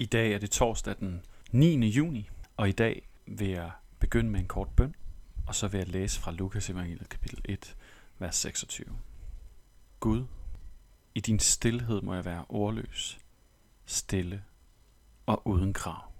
I 0.00 0.06
dag 0.06 0.32
er 0.32 0.38
det 0.38 0.50
torsdag 0.50 0.96
den 0.98 1.24
9. 1.50 1.86
juni, 1.88 2.30
og 2.56 2.68
i 2.68 2.72
dag 2.72 3.08
vil 3.26 3.48
jeg 3.48 3.70
begynde 3.98 4.30
med 4.30 4.40
en 4.40 4.48
kort 4.48 4.68
bøn, 4.76 4.94
og 5.46 5.54
så 5.54 5.68
vil 5.68 5.78
jeg 5.78 5.88
læse 5.88 6.20
fra 6.20 6.32
Lukas 6.32 6.70
evangeliet 6.70 7.08
kapitel 7.08 7.40
1, 7.44 7.76
vers 8.18 8.36
26. 8.36 8.86
Gud, 10.00 10.26
i 11.14 11.20
din 11.20 11.38
stillhed 11.38 12.00
må 12.00 12.14
jeg 12.14 12.24
være 12.24 12.44
ordløs, 12.48 13.18
stille 13.86 14.42
og 15.26 15.46
uden 15.46 15.72
krav. 15.72 16.12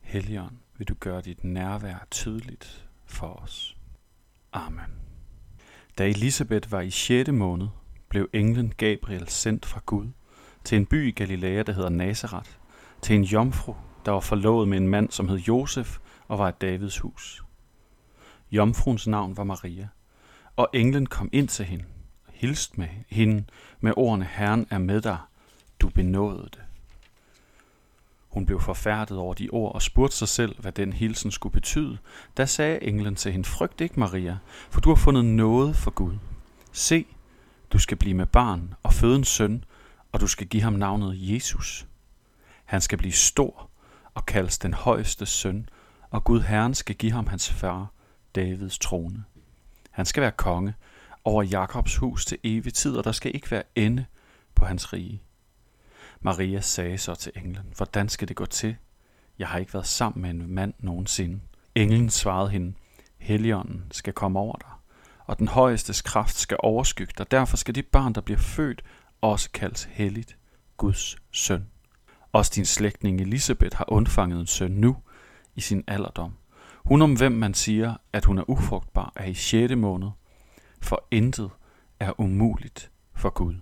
Helligånd, 0.00 0.56
vil 0.78 0.88
du 0.88 0.94
gøre 0.94 1.20
dit 1.20 1.44
nærvær 1.44 2.06
tydeligt 2.10 2.88
for 3.04 3.28
os. 3.28 3.76
Amen. 4.52 5.00
Da 5.98 6.08
Elisabeth 6.08 6.72
var 6.72 6.80
i 6.80 6.90
6. 6.90 7.30
måned, 7.32 7.68
blev 8.08 8.28
englen 8.32 8.74
Gabriel 8.76 9.28
sendt 9.28 9.66
fra 9.66 9.80
Gud 9.86 10.08
til 10.66 10.76
en 10.76 10.86
by 10.86 11.08
i 11.08 11.10
Galilea, 11.10 11.62
der 11.62 11.72
hedder 11.72 11.88
Nazareth, 11.88 12.50
til 13.02 13.16
en 13.16 13.24
jomfru, 13.24 13.74
der 14.04 14.12
var 14.12 14.20
forlovet 14.20 14.68
med 14.68 14.78
en 14.78 14.88
mand, 14.88 15.10
som 15.10 15.28
hed 15.28 15.38
Josef 15.38 15.98
og 16.28 16.38
var 16.38 16.48
et 16.48 16.60
Davids 16.60 16.98
hus. 16.98 17.42
Jomfruens 18.52 19.06
navn 19.06 19.36
var 19.36 19.44
Maria, 19.44 19.88
og 20.56 20.68
englen 20.72 21.06
kom 21.06 21.28
ind 21.32 21.48
til 21.48 21.64
hende 21.64 21.84
og 22.26 22.32
hilste 22.36 22.80
med 22.80 22.88
hende 23.08 23.44
med 23.80 23.92
ordene, 23.96 24.24
Herren 24.24 24.66
er 24.70 24.78
med 24.78 25.00
dig, 25.00 25.18
du 25.80 25.88
benåede 25.88 26.48
det. 26.52 26.62
Hun 28.28 28.46
blev 28.46 28.60
forfærdet 28.60 29.18
over 29.18 29.34
de 29.34 29.48
ord 29.50 29.74
og 29.74 29.82
spurgte 29.82 30.16
sig 30.16 30.28
selv, 30.28 30.60
hvad 30.60 30.72
den 30.72 30.92
hilsen 30.92 31.30
skulle 31.30 31.52
betyde. 31.52 31.98
Da 32.36 32.46
sagde 32.46 32.82
englen 32.82 33.14
til 33.14 33.32
hende, 33.32 33.48
frygt 33.48 33.80
ikke, 33.80 34.00
Maria, 34.00 34.38
for 34.70 34.80
du 34.80 34.88
har 34.88 34.96
fundet 34.96 35.24
noget 35.24 35.76
for 35.76 35.90
Gud. 35.90 36.14
Se, 36.72 37.06
du 37.72 37.78
skal 37.78 37.96
blive 37.96 38.14
med 38.14 38.26
barn 38.26 38.74
og 38.82 38.92
føde 38.92 39.16
en 39.16 39.24
søn, 39.24 39.64
og 40.16 40.20
du 40.20 40.26
skal 40.26 40.46
give 40.46 40.62
ham 40.62 40.72
navnet 40.72 41.32
Jesus. 41.32 41.86
Han 42.64 42.80
skal 42.80 42.98
blive 42.98 43.12
stor 43.12 43.70
og 44.14 44.26
kaldes 44.26 44.58
den 44.58 44.74
højeste 44.74 45.26
søn, 45.26 45.68
og 46.10 46.24
Gud 46.24 46.40
Herren 46.40 46.74
skal 46.74 46.96
give 46.96 47.12
ham 47.12 47.26
hans 47.26 47.50
far, 47.50 47.92
Davids 48.34 48.78
trone. 48.78 49.24
Han 49.90 50.06
skal 50.06 50.20
være 50.20 50.32
konge 50.32 50.74
over 51.24 51.42
Jakobs 51.42 51.96
hus 51.96 52.26
til 52.26 52.38
evig 52.44 52.74
tid, 52.74 52.96
og 52.96 53.04
der 53.04 53.12
skal 53.12 53.34
ikke 53.34 53.50
være 53.50 53.62
ende 53.74 54.04
på 54.54 54.64
hans 54.64 54.92
rige. 54.92 55.22
Maria 56.20 56.60
sagde 56.60 56.98
så 56.98 57.14
til 57.14 57.32
englen, 57.34 57.72
hvordan 57.76 58.08
skal 58.08 58.28
det 58.28 58.36
gå 58.36 58.46
til? 58.46 58.76
Jeg 59.38 59.48
har 59.48 59.58
ikke 59.58 59.74
været 59.74 59.86
sammen 59.86 60.22
med 60.22 60.30
en 60.30 60.54
mand 60.54 60.74
nogensinde. 60.78 61.40
Englen 61.74 62.10
svarede 62.10 62.50
hende, 62.50 62.74
Helligånden 63.18 63.84
skal 63.90 64.12
komme 64.12 64.38
over 64.38 64.56
dig, 64.56 64.70
og 65.26 65.38
den 65.38 65.48
højestes 65.48 66.02
kraft 66.02 66.36
skal 66.36 66.56
overskygge 66.60 67.12
dig. 67.18 67.30
Derfor 67.30 67.56
skal 67.56 67.74
det 67.74 67.86
barn, 67.86 68.12
der 68.12 68.20
bliver 68.20 68.38
født, 68.38 68.82
også 69.20 69.50
kaldes 69.50 69.84
helligt, 69.84 70.36
Guds 70.76 71.16
søn. 71.32 71.66
Også 72.32 72.52
din 72.54 72.64
slægtning 72.64 73.20
Elisabeth 73.20 73.76
har 73.76 73.92
undfanget 73.92 74.40
en 74.40 74.46
søn 74.46 74.70
nu 74.70 74.96
i 75.54 75.60
sin 75.60 75.84
alderdom. 75.86 76.32
Hun 76.84 77.02
om 77.02 77.16
hvem 77.16 77.32
man 77.32 77.54
siger, 77.54 77.94
at 78.12 78.24
hun 78.24 78.38
er 78.38 78.50
ufrugtbar, 78.50 79.12
er 79.16 79.24
i 79.24 79.34
6. 79.34 79.76
måned, 79.76 80.10
for 80.80 81.06
intet 81.10 81.50
er 82.00 82.20
umuligt 82.20 82.90
for 83.14 83.30
Gud. 83.30 83.54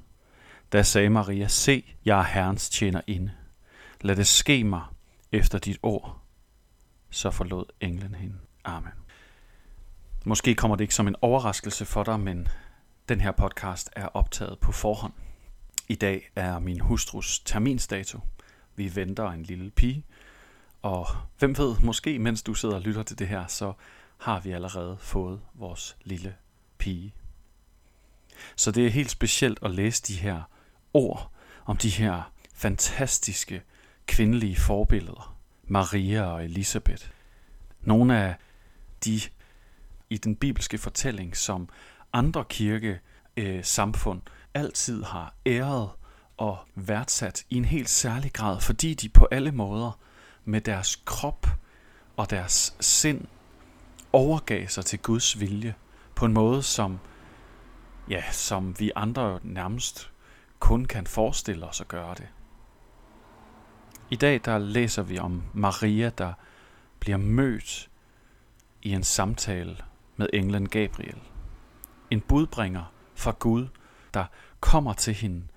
Da 0.73 0.83
sagde 0.83 1.11
Maria, 1.11 1.49
se, 1.49 1.95
jeg 2.05 2.19
er 2.19 2.25
Herrens 2.25 2.69
tjener 2.69 3.01
inde. 3.07 3.33
Lad 4.01 4.17
det 4.17 4.27
ske 4.27 4.65
mig 4.65 4.83
efter 5.33 5.59
dit 5.59 5.79
ord. 5.83 6.21
Så 7.11 7.31
forlod 7.31 7.65
englen 7.81 8.15
hende. 8.15 8.37
Amen. 8.65 8.93
Måske 10.25 10.55
kommer 10.55 10.77
det 10.77 10.85
ikke 10.85 10.95
som 10.95 11.09
en 11.09 11.17
overraskelse 11.23 11.85
for 11.85 12.03
dig, 12.03 12.21
men 12.21 12.49
den 13.09 13.21
her 13.21 13.33
podcast 13.33 13.91
er 13.97 14.07
optaget 14.07 14.59
på 14.59 14.73
forhånd. 14.73 15.13
I 15.89 15.95
dag 15.95 16.31
er 16.37 16.59
min 16.59 16.81
hustrus 16.81 17.41
terminsdato. 17.41 18.21
Vi 18.77 18.97
venter 18.97 19.31
en 19.31 19.43
lille 19.43 19.71
pige, 19.71 20.05
og 20.83 21.07
hvem 21.39 21.59
ved, 21.59 21.77
måske 21.83 22.19
mens 22.19 22.43
du 22.43 22.55
sidder 22.55 22.75
og 22.75 22.81
lytter 22.81 23.03
til 23.03 23.19
det 23.19 23.29
her, 23.29 23.47
så 23.47 23.73
har 24.19 24.41
vi 24.41 24.51
allerede 24.51 24.97
fået 25.01 25.41
vores 25.55 25.97
lille 26.05 26.35
pige. 26.79 27.15
Så 28.57 28.71
det 28.71 28.87
er 28.87 28.91
helt 28.91 29.11
specielt 29.11 29.59
at 29.63 29.71
læse 29.71 30.03
de 30.03 30.15
her 30.15 30.43
ord 30.93 31.31
om 31.67 31.77
de 31.77 31.89
her 31.89 32.33
fantastiske 32.55 33.63
kvindelige 34.07 34.57
forbilleder, 34.57 35.37
Maria 35.65 36.23
og 36.23 36.45
Elisabeth. 36.45 37.07
Nogle 37.81 38.19
af 38.19 38.35
de 39.05 39.21
i 40.11 40.17
den 40.17 40.37
bibelske 40.37 40.79
fortælling, 40.79 41.37
som 41.37 41.69
andre 42.13 42.45
kirke 42.49 43.01
øh, 43.37 43.65
samfund 43.65 44.23
altid 44.55 45.03
har 45.03 45.35
æret 45.47 45.91
og 46.37 46.59
værdsat 46.75 47.45
i 47.51 47.57
en 47.57 47.65
helt 47.65 47.89
særlig 47.89 48.33
grad, 48.33 48.61
fordi 48.61 48.95
de 48.95 49.09
på 49.09 49.29
alle 49.31 49.53
måder 49.53 49.99
med 50.45 50.61
deres 50.61 51.03
krop 51.05 51.47
og 52.17 52.31
deres 52.31 52.77
sind 52.81 53.27
overgav 54.13 54.69
sig 54.69 54.85
til 54.85 54.99
Guds 54.99 55.41
vilje 55.41 55.75
på 56.15 56.27
en 56.27 56.33
måde, 56.33 56.63
som, 56.63 56.99
ja, 58.11 58.23
som 58.33 58.81
vi 58.81 58.91
andre 58.97 59.41
nærmest 59.43 60.11
kun 60.59 60.85
kan 60.85 61.07
forestille 61.07 61.67
os 61.67 61.81
at 61.81 61.89
gøre 61.89 62.15
det. 62.15 62.29
I 64.11 64.17
dag 64.17 64.41
der 64.45 64.59
læser 64.59 65.03
vi 65.03 65.19
om 65.19 65.43
Maria, 65.53 66.11
der 66.19 66.33
bliver 67.01 67.17
mødt 67.17 67.91
i 68.83 68.93
en 68.93 69.05
samtale 69.05 69.77
med 70.17 70.29
englen 70.33 70.69
Gabriel. 70.69 71.21
En 72.11 72.21
budbringer 72.21 72.93
fra 73.15 73.35
Gud, 73.39 73.67
der 74.15 74.27
kommer 74.61 74.93
til 74.93 75.15
hende. 75.15 75.49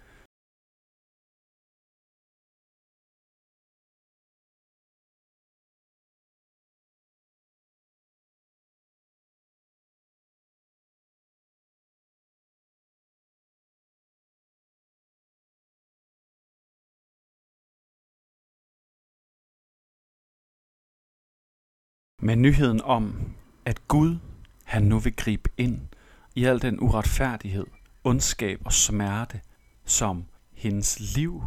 Med 22.22 22.36
nyheden 22.36 22.82
om, 22.82 23.36
at 23.66 23.88
Gud, 23.88 24.18
han 24.64 24.84
nu 24.84 25.00
vil 25.00 25.16
gribe 25.16 25.50
ind 25.58 25.88
i 26.36 26.44
al 26.46 26.62
den 26.62 26.80
uretfærdighed, 26.80 27.66
ondskab 28.08 28.62
og 28.66 28.74
smerte, 28.74 29.42
som 29.86 30.26
hendes 30.54 31.00
liv, 31.16 31.44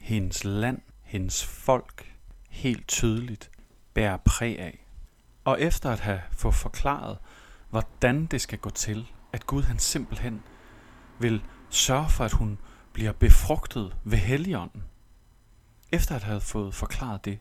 hendes 0.00 0.44
land, 0.44 0.80
hendes 1.02 1.44
folk 1.44 2.16
helt 2.50 2.88
tydeligt 2.88 3.50
bærer 3.94 4.16
præg 4.16 4.58
af. 4.58 4.86
Og 5.44 5.60
efter 5.60 5.90
at 5.90 6.00
have 6.00 6.20
fået 6.32 6.54
forklaret, 6.54 7.18
hvordan 7.70 8.26
det 8.26 8.40
skal 8.40 8.58
gå 8.58 8.70
til, 8.70 9.06
at 9.32 9.46
Gud 9.46 9.62
han 9.62 9.78
simpelthen 9.78 10.42
vil 11.20 11.42
sørge 11.70 12.08
for, 12.08 12.24
at 12.24 12.32
hun 12.32 12.58
bliver 12.92 13.12
befrugtet 13.12 13.96
ved 14.04 14.18
Helligånden. 14.18 14.84
Efter 15.92 16.16
at 16.16 16.22
have 16.22 16.40
fået 16.40 16.74
forklaret 16.74 17.24
det, 17.24 17.38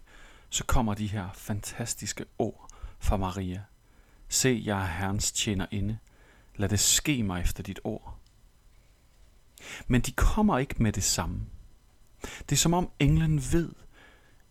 så 0.49 0.63
kommer 0.63 0.93
de 0.93 1.07
her 1.07 1.29
fantastiske 1.33 2.25
ord 2.37 2.69
fra 2.99 3.17
Maria. 3.17 3.63
Se, 4.29 4.61
jeg 4.65 4.81
er 4.81 4.87
Herrens 4.87 5.31
tjener 5.31 5.65
inde. 5.71 5.97
Lad 6.55 6.69
det 6.69 6.79
ske 6.79 7.23
mig 7.23 7.41
efter 7.41 7.63
dit 7.63 7.79
ord. 7.83 8.19
Men 9.87 10.01
de 10.01 10.11
kommer 10.11 10.57
ikke 10.57 10.83
med 10.83 10.91
det 10.91 11.03
samme. 11.03 11.45
Det 12.21 12.51
er 12.51 12.55
som 12.55 12.73
om 12.73 12.91
englen 12.99 13.41
ved, 13.51 13.71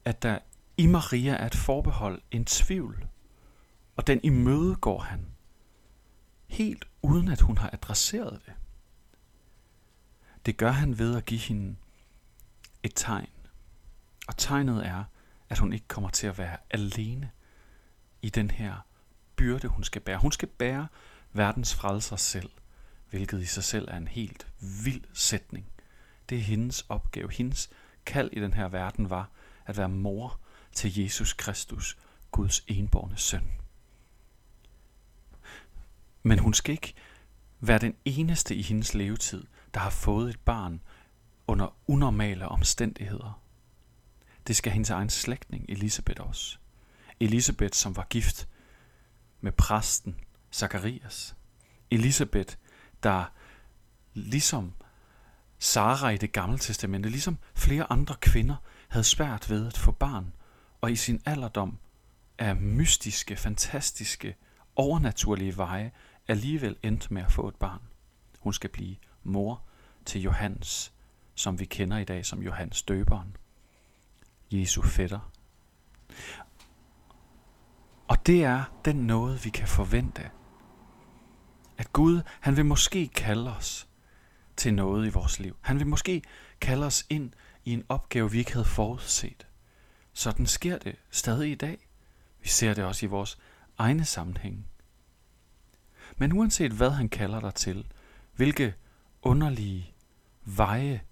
at 0.05 0.23
der 0.23 0.39
i 0.77 0.87
Maria 0.87 1.33
er 1.33 1.47
et 1.47 1.55
forbehold, 1.55 2.23
en 2.31 2.45
tvivl, 2.45 3.07
og 3.97 4.07
den 4.07 4.21
imødegår 4.23 4.99
han, 4.99 5.27
helt 6.47 6.85
uden 7.03 7.29
at 7.29 7.41
hun 7.41 7.59
har 7.59 7.71
adresseret 7.73 8.41
det. 8.47 8.53
Det 10.47 10.57
gør 10.57 10.71
han 10.71 10.99
ved 10.99 11.17
at 11.17 11.25
give 11.25 11.41
hende 11.41 11.77
et 12.83 12.93
tegn. 12.95 13.29
Og 14.29 14.37
tegnet 14.37 14.87
er, 14.87 15.05
at 15.49 15.59
hun 15.59 15.73
ikke 15.73 15.89
kommer 15.89 16.11
til 16.11 16.27
at 16.27 16.39
være 16.39 16.57
alene 16.71 17.31
i 18.23 18.31
den 18.31 18.51
her 18.51 18.87
byrde, 19.37 19.69
hun 19.69 19.85
skal 19.85 20.01
bære. 20.01 20.19
Hun 20.19 20.33
skal 20.33 20.49
bære 20.49 20.87
verdens 21.33 21.75
frelser 21.75 22.17
selv, 22.17 22.51
hvilket 23.15 23.41
i 23.41 23.45
sig 23.45 23.65
selv 23.65 23.89
er 23.91 23.97
en 23.97 24.09
helt 24.09 24.47
vild 24.85 25.05
sætning. 25.13 25.67
Det 26.29 26.39
er 26.39 26.43
hendes 26.43 26.85
opgave. 26.89 27.33
Hendes 27.33 27.71
kald 28.07 28.31
i 28.33 28.41
den 28.41 28.53
her 28.53 28.69
verden 28.69 29.11
var 29.11 29.31
at 29.67 29.77
være 29.77 29.89
mor 29.89 30.41
til 30.73 30.99
Jesus 30.99 31.33
Kristus, 31.33 31.99
Guds 32.31 32.65
enborne 32.67 33.17
søn. 33.17 33.53
Men 36.23 36.39
hun 36.39 36.55
skal 36.55 36.73
ikke 36.73 36.95
være 37.61 37.79
den 37.79 37.95
eneste 38.05 38.55
i 38.55 38.63
hendes 38.63 38.95
levetid, 38.95 39.45
der 39.75 39.81
har 39.81 39.91
fået 39.91 40.31
et 40.31 40.41
barn 40.41 40.81
under 41.47 41.77
unormale 41.87 42.49
omstændigheder. 42.49 43.43
Det 44.47 44.57
skal 44.57 44.73
hendes 44.73 44.91
egen 44.91 45.11
slægtning 45.11 45.65
Elisabeth 45.69 46.27
også. 46.27 46.59
Elisabeth, 47.21 47.75
som 47.75 47.97
var 47.97 48.07
gift 48.11 48.49
med 49.41 49.53
præsten 49.53 50.21
Zakarias. 50.53 51.37
Elisabeth, 51.91 52.57
der 53.05 53.25
ligesom 54.15 54.73
Sara 55.59 56.11
i 56.11 56.17
det 56.17 56.33
gamle 56.33 56.59
testamente, 56.59 57.09
ligesom 57.09 57.39
flere 57.55 57.93
andre 57.93 58.15
kvinder, 58.21 58.57
havde 58.89 59.05
svært 59.05 59.51
ved 59.51 59.67
at 59.67 59.77
få 59.77 59.93
barn, 59.93 60.33
og 60.81 60.93
i 60.93 60.97
sin 60.97 61.23
alderdom 61.27 61.79
af 62.39 62.57
mystiske, 62.57 63.37
fantastiske, 63.37 64.37
overnaturlige 64.77 65.57
veje 65.57 65.93
alligevel 66.29 66.77
endte 66.83 67.15
med 67.15 67.23
at 67.23 67.33
få 67.33 67.49
et 67.49 67.55
barn. 67.55 67.81
Hun 68.41 68.53
skal 68.53 68.71
blive 68.71 68.97
mor 69.23 69.63
til 70.05 70.21
Johannes, 70.21 70.93
som 71.35 71.59
vi 71.61 71.65
kender 71.65 71.99
i 71.99 72.05
dag 72.05 72.27
som 72.27 72.43
Johannes 72.43 72.83
døberen. 72.83 73.37
Jesu 74.51 74.83
fætter. 74.83 75.31
Og 78.09 78.27
det 78.27 78.45
er 78.45 78.65
den 78.85 78.97
noget, 78.97 79.45
vi 79.45 79.51
kan 79.51 79.69
forvente. 79.69 80.31
At 81.85 81.93
Gud, 81.93 82.23
han 82.41 82.57
vil 82.57 82.65
måske 82.65 83.09
kalde 83.09 83.57
os 83.57 83.89
til 84.57 84.75
noget 84.75 85.07
i 85.07 85.11
vores 85.11 85.41
liv. 85.41 85.57
Han 85.61 85.79
vil 85.79 85.87
måske 85.87 86.23
kalde 86.61 86.87
os 86.87 87.07
ind 87.11 87.33
i 87.65 87.73
en 87.73 87.85
opgave, 87.89 88.31
vi 88.31 88.39
ikke 88.39 88.53
havde 88.53 88.65
forudset. 88.65 89.47
Sådan 90.13 90.47
sker 90.47 90.79
det 90.79 90.97
stadig 91.11 91.51
i 91.51 91.55
dag. 91.55 91.89
Vi 92.43 92.49
ser 92.49 92.75
det 92.75 92.85
også 92.85 93.07
i 93.07 93.09
vores 93.09 93.39
egne 93.79 94.05
sammenhæng. 94.05 94.67
Men 96.17 96.33
uanset 96.33 96.73
hvad 96.73 96.91
han 96.91 97.09
kalder 97.09 97.41
dig 97.41 97.55
til, 97.55 97.87
hvilke 98.37 98.75
underlige 99.23 99.95
veje, 100.45 101.03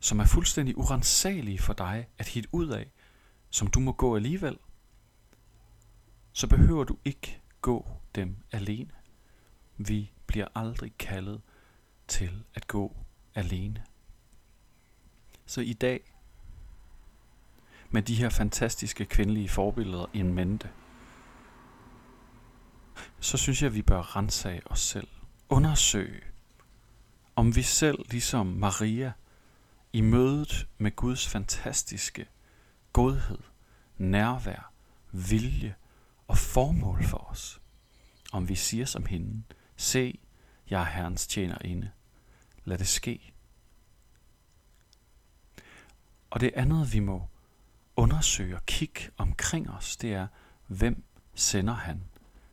som 0.00 0.20
er 0.20 0.24
fuldstændig 0.24 0.78
urensagelige 0.78 1.58
for 1.58 1.72
dig 1.72 2.06
at 2.18 2.28
hit 2.28 2.46
ud 2.52 2.68
af, 2.68 2.92
som 3.50 3.66
du 3.66 3.80
må 3.80 3.92
gå 3.92 4.16
alligevel, 4.16 4.58
så 6.32 6.46
behøver 6.46 6.84
du 6.84 6.96
ikke 7.04 7.40
gå 7.60 7.88
dem 8.14 8.36
alene. 8.52 8.97
Vi 9.78 10.10
bliver 10.26 10.46
aldrig 10.54 10.92
kaldet 10.98 11.40
til 12.08 12.44
at 12.54 12.66
gå 12.66 12.96
alene. 13.34 13.84
Så 15.46 15.60
i 15.60 15.72
dag, 15.72 16.12
med 17.90 18.02
de 18.02 18.14
her 18.14 18.28
fantastiske 18.28 19.04
kvindelige 19.04 19.48
forbilleder 19.48 20.06
en 20.12 20.34
mente, 20.34 20.70
så 23.20 23.36
synes 23.36 23.62
jeg, 23.62 23.66
at 23.66 23.74
vi 23.74 23.82
bør 23.82 24.16
rensage 24.16 24.62
os 24.66 24.80
selv. 24.80 25.08
Undersøge, 25.48 26.22
om 27.36 27.56
vi 27.56 27.62
selv, 27.62 27.98
ligesom 28.10 28.46
Maria, 28.46 29.12
i 29.92 30.00
mødet 30.00 30.68
med 30.78 30.96
Guds 30.96 31.28
fantastiske 31.28 32.26
godhed, 32.92 33.38
nærvær, 33.98 34.72
vilje 35.12 35.74
og 36.28 36.38
formål 36.38 37.04
for 37.04 37.18
os, 37.18 37.60
om 38.32 38.48
vi 38.48 38.54
siger 38.54 38.84
som 38.84 39.06
hende, 39.06 39.42
se, 39.78 40.18
jeg 40.70 40.80
er 40.80 40.84
Herrens 40.84 41.26
tjenerinde. 41.26 41.90
Lad 42.64 42.78
det 42.78 42.88
ske. 42.88 43.32
Og 46.30 46.40
det 46.40 46.50
andet, 46.54 46.92
vi 46.92 47.00
må 47.00 47.28
undersøge 47.96 48.56
og 48.56 48.66
kigge 48.66 49.00
omkring 49.16 49.70
os, 49.70 49.96
det 49.96 50.14
er, 50.14 50.26
hvem 50.66 51.04
sender 51.34 51.74
han? 51.74 52.04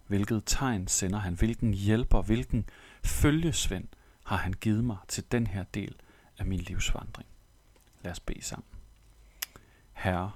Hvilket 0.07 0.43
tegn 0.45 0.87
sender 0.87 1.19
han? 1.19 1.33
Hvilken 1.33 1.73
hjælper, 1.73 2.21
hvilken 2.21 2.69
følgesvend 3.03 3.87
har 4.25 4.37
han 4.37 4.53
givet 4.53 4.83
mig 4.83 4.97
til 5.07 5.31
den 5.31 5.47
her 5.47 5.63
del 5.63 5.95
af 6.37 6.45
min 6.45 6.59
livsvandring? 6.59 7.29
Lad 8.01 8.11
os 8.11 8.19
bede 8.19 8.41
sammen. 8.41 8.67
Herre, 9.93 10.31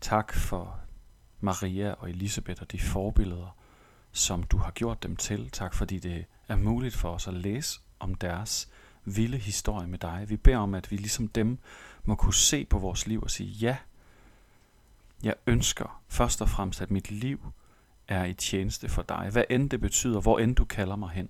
tak 0.00 0.34
for 0.34 0.80
Maria 1.40 1.92
og 1.92 2.10
Elisabeth 2.10 2.62
og 2.62 2.72
de 2.72 2.80
forbilleder, 2.80 3.56
som 4.12 4.42
du 4.42 4.56
har 4.56 4.70
gjort 4.70 5.02
dem 5.02 5.16
til. 5.16 5.50
Tak 5.50 5.74
fordi 5.74 5.98
det 5.98 6.24
er 6.48 6.56
muligt 6.56 6.94
for 6.94 7.10
os 7.10 7.28
at 7.28 7.34
læse 7.34 7.80
om 8.00 8.14
deres 8.14 8.68
vilde 9.04 9.38
historie 9.38 9.86
med 9.86 9.98
dig. 9.98 10.24
Vi 10.28 10.36
beder 10.36 10.58
om, 10.58 10.74
at 10.74 10.90
vi 10.90 10.96
ligesom 10.96 11.28
dem 11.28 11.58
må 12.04 12.14
kunne 12.14 12.34
se 12.34 12.64
på 12.64 12.78
vores 12.78 13.06
liv 13.06 13.22
og 13.22 13.30
sige, 13.30 13.50
ja, 13.50 13.76
jeg 15.22 15.34
ønsker 15.46 16.02
først 16.08 16.42
og 16.42 16.48
fremmest, 16.48 16.80
at 16.82 16.90
mit 16.90 17.10
liv 17.10 17.52
er 18.08 18.24
i 18.24 18.34
tjeneste 18.34 18.88
for 18.88 19.02
dig. 19.02 19.28
Hvad 19.32 19.44
end 19.50 19.70
det 19.70 19.80
betyder, 19.80 20.20
hvor 20.20 20.38
end 20.38 20.56
du 20.56 20.64
kalder 20.64 20.96
mig 20.96 21.10
hen. 21.10 21.28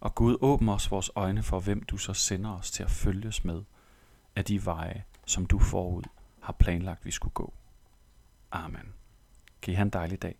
Og 0.00 0.14
Gud, 0.14 0.36
åbn 0.40 0.68
os 0.68 0.90
vores 0.90 1.10
øjne 1.14 1.42
for, 1.42 1.60
hvem 1.60 1.82
du 1.82 1.96
så 1.96 2.12
sender 2.12 2.50
os 2.50 2.70
til 2.70 2.82
at 2.82 2.90
følges 2.90 3.44
med 3.44 3.62
af 4.36 4.44
de 4.44 4.64
veje, 4.64 5.04
som 5.26 5.46
du 5.46 5.58
forud 5.58 6.02
har 6.40 6.52
planlagt, 6.52 7.04
vi 7.04 7.10
skulle 7.10 7.34
gå. 7.34 7.54
Amen. 8.52 8.92
Giv 9.60 9.74
han 9.74 9.86
en 9.86 9.90
dejlig 9.90 10.22
dag. 10.22 10.36